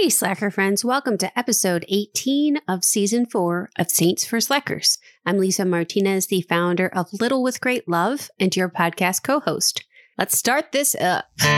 [0.00, 4.96] Hey, Slacker friends, welcome to episode 18 of season four of Saints for Slackers.
[5.26, 9.84] I'm Lisa Martinez, the founder of Little with Great Love and your podcast co host.
[10.16, 11.24] Let's start this up.
[11.38, 11.48] Don't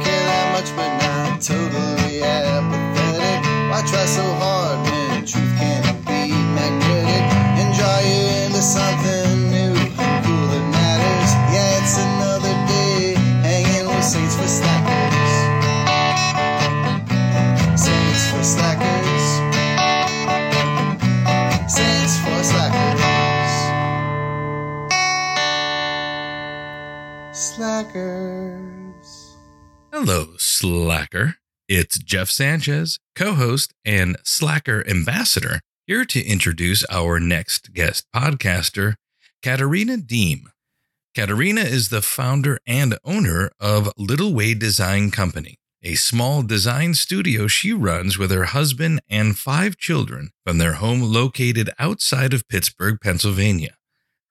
[0.00, 3.44] care that much, but not totally apathetic.
[3.68, 4.49] Why try so hard
[28.40, 29.36] Slackers.
[29.92, 31.36] Hello, Slacker.
[31.68, 38.94] It's Jeff Sanchez, co host and Slacker ambassador, here to introduce our next guest podcaster,
[39.42, 40.48] Katerina Deem.
[41.14, 47.46] Katerina is the founder and owner of Little Way Design Company, a small design studio
[47.46, 52.98] she runs with her husband and five children from their home located outside of Pittsburgh,
[53.02, 53.74] Pennsylvania.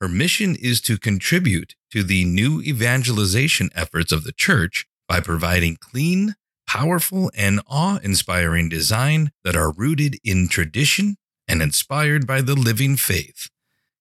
[0.02, 5.75] Her mission is to contribute to the new evangelization efforts of the church by providing
[5.75, 11.17] clean, powerful, and awe inspiring design that are rooted in tradition
[11.50, 13.50] and inspired by the living faith.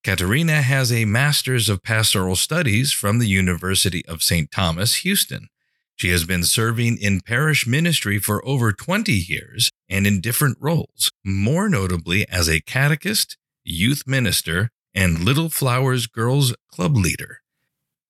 [0.05, 4.53] Katerina has a Master's of Pastoral Studies from the University of St.
[4.53, 5.49] Thomas, Houston.
[5.97, 11.11] She has been serving in parish ministry for over 20 years and in different roles,
[11.25, 17.41] more notably as a catechist, youth minister, and Little Flowers Girls Club leader.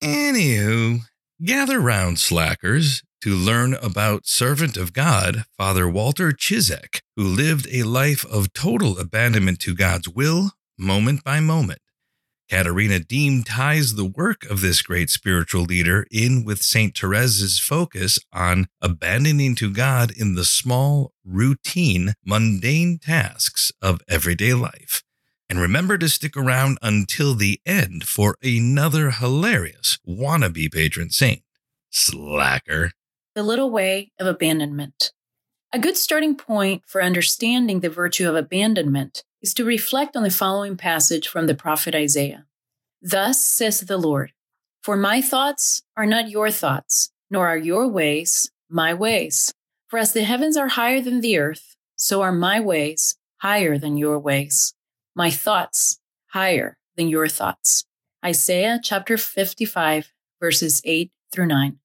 [0.03, 1.01] Anywho,
[1.45, 7.83] gather round, slackers, to learn about servant of God, Father Walter Ciszek, who lived a
[7.83, 11.83] life of total abandonment to God's will, moment by moment.
[12.49, 16.99] Katerina Deem ties the work of this great spiritual leader in with St.
[16.99, 25.03] Therese's focus on abandoning to God in the small, routine, mundane tasks of everyday life.
[25.49, 31.43] And remember to stick around until the end for another hilarious wannabe patron saint.
[31.91, 32.93] Slacker.
[33.35, 35.13] The Little Way of Abandonment.
[35.73, 40.31] A good starting point for understanding the virtue of abandonment is to reflect on the
[40.31, 42.47] following passage from the prophet Isaiah.
[43.01, 44.33] Thus says the Lord,
[44.83, 49.53] For my thoughts are not your thoughts, nor are your ways my ways.
[49.89, 53.97] For as the heavens are higher than the earth, so are my ways higher than
[53.97, 54.75] your ways,
[55.19, 55.99] my thoughts
[56.29, 57.85] higher than your thoughts.
[58.25, 61.77] Isaiah chapter 55, verses 8 through 9.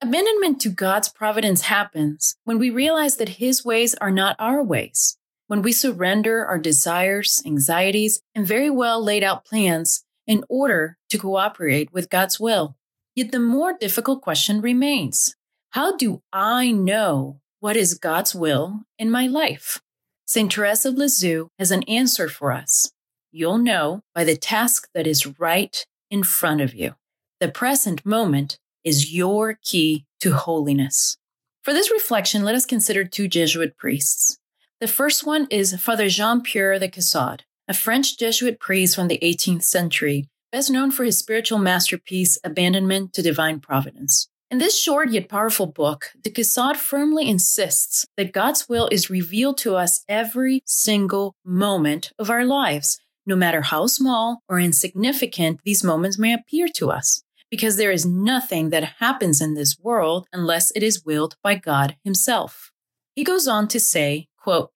[0.00, 5.18] Abandonment to God's providence happens when we realize that His ways are not our ways,
[5.48, 11.18] when we surrender our desires, anxieties, and very well laid out plans in order to
[11.18, 12.74] cooperate with God's will.
[13.14, 15.36] Yet the more difficult question remains
[15.70, 19.82] How do I know what is God's will in my life?
[20.28, 20.52] St.
[20.52, 22.92] Therese of Lisieux has an answer for us.
[23.32, 26.96] You'll know by the task that is right in front of you.
[27.40, 31.16] The present moment is your key to holiness.
[31.62, 34.38] For this reflection, let us consider two Jesuit priests.
[34.82, 39.20] The first one is Father Jean Pierre de Caussade, a French Jesuit priest from the
[39.22, 44.28] 18th century, best known for his spiritual masterpiece, Abandonment to Divine Providence.
[44.50, 49.58] In this short yet powerful book, de Caussade firmly insists that God's will is revealed
[49.58, 55.84] to us every single moment of our lives, no matter how small or insignificant these
[55.84, 60.70] moments may appear to us because there is nothing that happens in this world unless
[60.70, 62.70] it is willed by God himself.
[63.14, 64.70] He goes on to say, quote,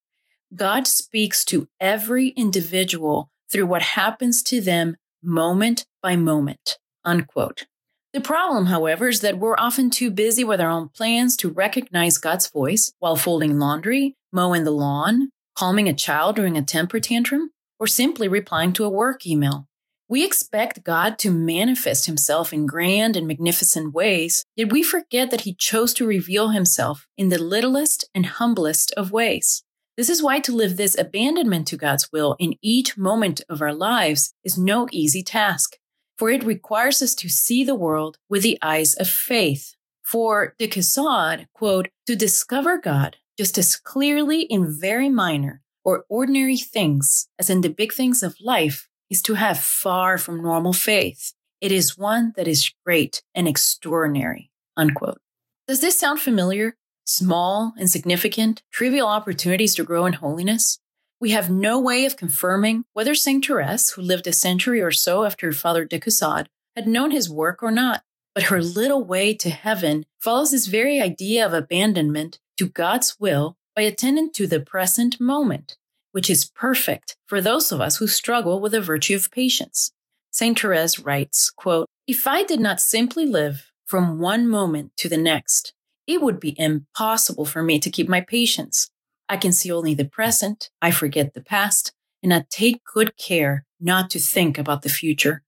[0.55, 7.65] God speaks to every individual through what happens to them moment by moment, unquote.
[8.13, 12.19] The problem, however, is that we're often too busy with our own plans to recognize
[12.19, 17.53] God's voice while folding laundry, mowing the lawn, calming a child during a temper tantrum,
[17.81, 19.67] or simply replying to a work email.
[20.11, 25.43] We expect God to manifest himself in grand and magnificent ways, yet we forget that
[25.43, 29.65] he chose to reveal himself in the littlest and humblest of ways.
[29.97, 33.73] This is why to live this abandonment to God's will in each moment of our
[33.73, 35.79] lives is no easy task,
[36.23, 39.75] for it requires us to see the world with the eyes of faith.
[40.05, 46.59] For de Caussade, quote, to discover God just as clearly in very minor or ordinary
[46.59, 51.33] things as in the big things of life is to have far from normal faith.
[51.61, 54.53] It is one that is great and extraordinary.
[54.77, 55.19] Unquote.
[55.67, 56.77] Does this sound familiar?
[57.05, 60.79] Small, insignificant, trivial opportunities to grow in holiness?
[61.23, 65.25] We have no way of confirming whether Saint Therese, who lived a century or so
[65.25, 68.03] after Father de Caussade, had known his work or not.
[68.35, 73.57] But her little way to heaven follows this very idea of abandonment to God's will
[73.77, 75.77] by attending to the present moment,
[76.11, 79.93] which is perfect for those of us who struggle with the virtue of patience.
[80.33, 80.59] St.
[80.59, 85.73] Therese writes, quote, If I did not simply live from one moment to the next,
[86.05, 88.91] it would be impossible for me to keep my patience.
[89.33, 93.65] I can see only the present, I forget the past, and I take good care
[93.81, 95.43] not to think about the future.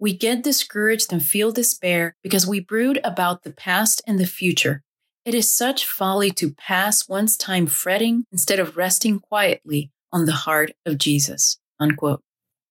[0.00, 4.82] We get discouraged and feel despair because we brood about the past and the future.
[5.24, 10.32] It is such folly to pass one's time fretting instead of resting quietly on the
[10.32, 11.60] heart of Jesus.
[11.78, 12.24] Unquote.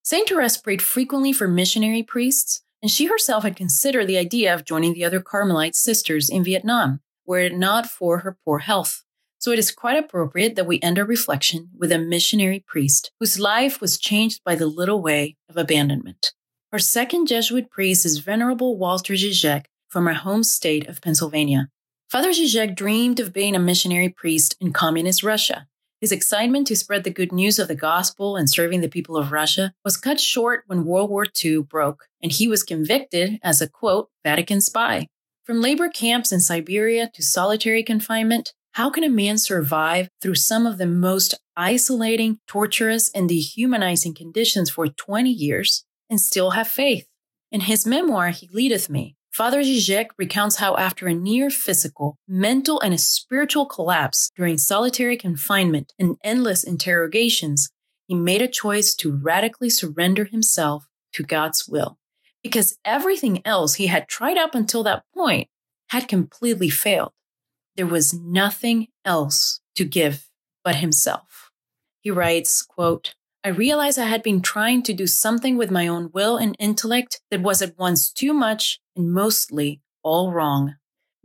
[0.03, 4.65] Saint Therese prayed frequently for missionary priests, and she herself had considered the idea of
[4.65, 9.05] joining the other Carmelite sisters in Vietnam, were it not for her poor health.
[9.47, 13.39] So it is quite appropriate that we end our reflection with a missionary priest whose
[13.39, 16.33] life was changed by the little way of abandonment.
[16.73, 21.69] Our second Jesuit priest is Venerable Walter Ciszek from our home state of Pennsylvania.
[22.09, 25.65] Father Ciszek dreamed of being a missionary priest in communist Russia.
[26.01, 29.31] His excitement to spread the good news of the gospel and serving the people of
[29.31, 33.69] Russia was cut short when World War II broke, and he was convicted as a
[33.69, 35.07] quote, Vatican spy.
[35.45, 40.67] From labor camps in Siberia to solitary confinement, how can a man survive through some
[40.67, 47.07] of the most isolating, torturous, and dehumanizing conditions for 20 years and still have faith?
[47.51, 52.79] In his memoir, He Leadeth Me, Father Ciszek recounts how, after a near physical, mental,
[52.79, 57.71] and a spiritual collapse during solitary confinement and endless interrogations,
[58.05, 61.97] he made a choice to radically surrender himself to God's will.
[62.43, 65.47] Because everything else he had tried up until that point
[65.89, 67.13] had completely failed.
[67.77, 70.25] There was nothing else to give
[70.63, 71.51] but himself.
[72.01, 73.13] He writes, quote,
[73.43, 77.21] I realized I had been trying to do something with my own will and intellect
[77.29, 80.75] that was at once too much and mostly all wrong.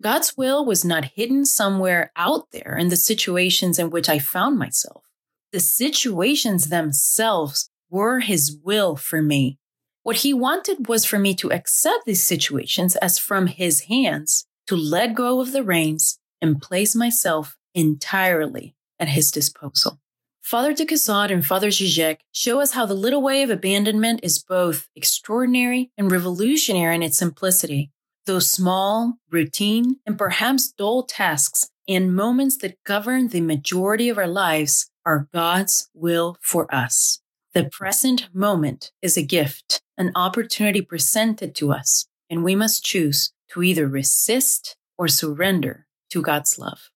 [0.00, 4.58] God's will was not hidden somewhere out there in the situations in which I found
[4.58, 5.05] myself.
[5.52, 9.58] The situations themselves were His will for me.
[10.02, 14.76] What He wanted was for me to accept these situations as from His hands, to
[14.76, 20.00] let go of the reins and place myself entirely at His disposal.
[20.43, 24.43] Father de Caussade and Father Ciszek show us how the little way of abandonment is
[24.43, 27.93] both extraordinary and revolutionary in its simplicity.
[28.27, 34.27] Those small, routine, and perhaps dull tasks and moments that govern the majority of our
[34.27, 37.21] lives are God's will for us.
[37.55, 43.33] The present moment is a gift, an opportunity presented to us, and we must choose
[43.50, 46.91] to either resist or surrender to God's love.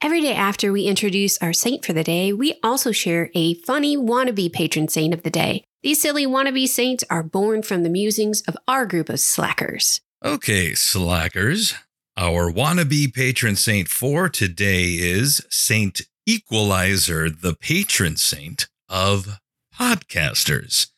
[0.00, 3.96] Every day after we introduce our saint for the day, we also share a funny
[3.96, 5.64] wannabe patron saint of the day.
[5.82, 10.00] These silly wannabe saints are born from the musings of our group of slackers.
[10.24, 11.74] Okay, slackers.
[12.16, 19.40] Our wannabe patron saint for today is Saint Equalizer, the patron saint of
[19.74, 20.88] podcasters.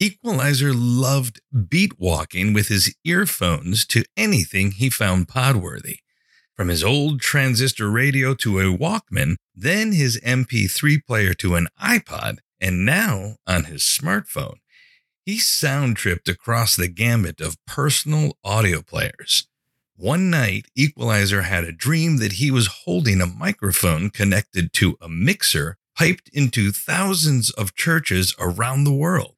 [0.00, 6.01] Equalizer loved beat walking with his earphones to anything he found podworthy
[6.54, 12.38] from his old transistor radio to a Walkman, then his MP3 player to an iPod,
[12.60, 14.56] and now on his smartphone.
[15.24, 19.46] He sound tripped across the gamut of personal audio players.
[19.96, 25.08] One night, Equalizer had a dream that he was holding a microphone connected to a
[25.08, 29.36] mixer piped into thousands of churches around the world.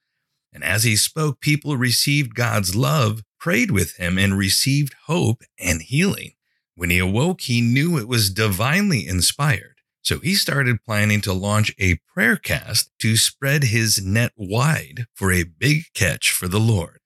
[0.52, 5.82] And as he spoke, people received God's love, prayed with him, and received hope and
[5.82, 6.32] healing.
[6.76, 9.74] When he awoke, he knew it was divinely inspired.
[10.02, 15.32] So he started planning to launch a prayer cast to spread his net wide for
[15.32, 16.98] a big catch for the Lord.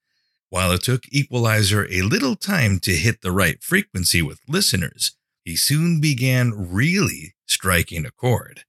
[0.49, 5.55] While it took Equalizer a little time to hit the right frequency with listeners, he
[5.55, 8.65] soon began really striking a chord.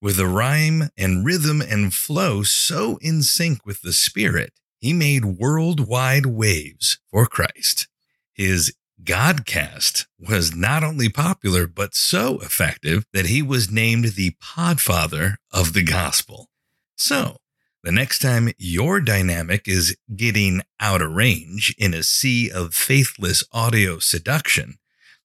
[0.00, 5.24] With the rhyme and rhythm and flow so in sync with the Spirit, he made
[5.24, 7.88] worldwide waves for Christ.
[8.32, 15.36] His Godcast was not only popular, but so effective that he was named the podfather
[15.50, 16.48] of the gospel.
[16.94, 17.38] So,
[17.82, 23.42] the next time your dynamic is getting out of range in a sea of faithless
[23.52, 24.74] audio seduction,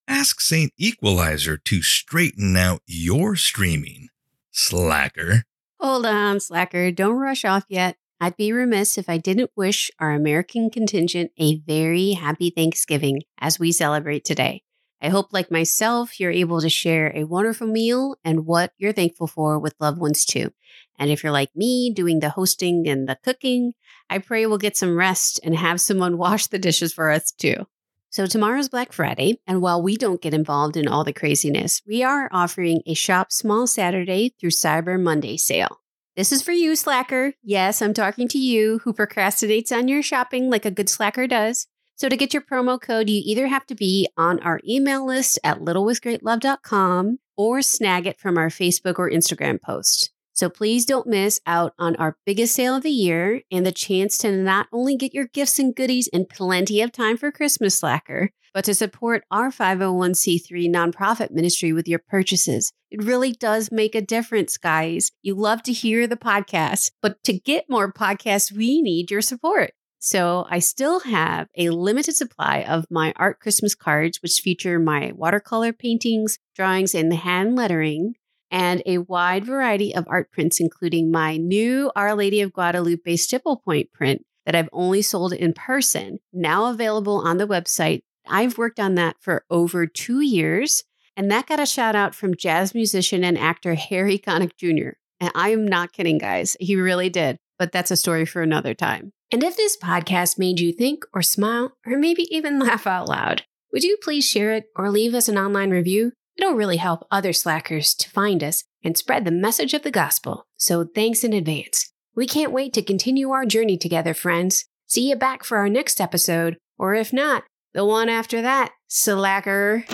[0.08, 4.10] ask Saint Equalizer to straighten out your streaming.
[4.50, 5.44] Slacker.
[5.80, 6.90] Hold on, Slacker.
[6.90, 7.98] Don't rush off yet.
[8.20, 13.60] I'd be remiss if I didn't wish our American contingent a very happy Thanksgiving as
[13.60, 14.64] we celebrate today.
[15.00, 19.28] I hope, like myself, you're able to share a wonderful meal and what you're thankful
[19.28, 20.52] for with loved ones too.
[20.98, 23.74] And if you're like me, doing the hosting and the cooking,
[24.10, 27.68] I pray we'll get some rest and have someone wash the dishes for us too.
[28.10, 32.02] So, tomorrow's Black Friday, and while we don't get involved in all the craziness, we
[32.02, 35.82] are offering a Shop Small Saturday through Cyber Monday sale.
[36.18, 37.34] This is for you, Slacker.
[37.44, 41.68] Yes, I'm talking to you who procrastinates on your shopping like a good Slacker does.
[41.96, 45.38] So, to get your promo code, you either have to be on our email list
[45.44, 50.12] at littlewithgreatlove.com or snag it from our Facebook or Instagram post.
[50.38, 54.20] So please don't miss out on our biggest sale of the year and the chance
[54.20, 58.30] to not only get your gifts and goodies in plenty of time for Christmas Slacker,
[58.54, 62.72] but to support our 501c3 nonprofit ministry with your purchases.
[62.92, 65.10] It really does make a difference, guys.
[65.24, 69.72] You love to hear the podcast, but to get more podcasts, we need your support.
[69.98, 75.14] So I still have a limited supply of my art Christmas cards, which feature my
[75.16, 78.14] watercolor paintings, drawings, and hand lettering
[78.52, 83.58] and a wide variety of art prints, including my new Our Lady of Guadalupe stipple
[83.58, 88.02] point print that I've only sold in person, now available on the website.
[88.28, 90.84] I've worked on that for over two years,
[91.16, 94.98] and that got a shout out from jazz musician and actor Harry Connick Jr.
[95.20, 96.56] And I am not kidding, guys.
[96.60, 99.12] He really did, but that's a story for another time.
[99.32, 103.44] And if this podcast made you think or smile or maybe even laugh out loud,
[103.74, 106.14] would you please share it or leave us an online review?
[106.38, 110.46] It'll really help other slackers to find us and spread the message of the gospel.
[110.56, 111.92] So thanks in advance.
[112.16, 114.66] We can't wait to continue our journey together, friends.
[114.86, 119.86] See you back for our next episode, or if not, the one after that, slacker.